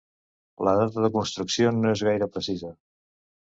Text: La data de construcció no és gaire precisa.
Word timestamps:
La 0.67 0.73
data 0.79 1.03
de 1.03 1.11
construcció 1.17 1.75
no 1.83 1.93
és 1.93 2.03
gaire 2.09 2.31
precisa. 2.39 2.75